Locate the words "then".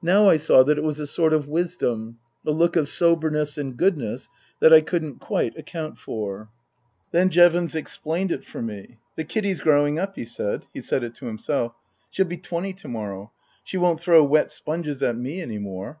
7.10-7.30